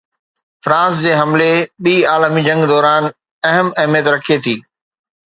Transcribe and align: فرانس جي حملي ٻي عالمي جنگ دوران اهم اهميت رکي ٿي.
فرانس 0.63 0.95
جي 1.03 1.11
حملي 1.19 1.49
ٻي 1.83 1.93
عالمي 2.13 2.41
جنگ 2.47 2.63
دوران 2.71 3.03
اهم 3.49 3.67
اهميت 3.81 4.05
رکي 4.15 4.37
ٿي. 4.49 4.55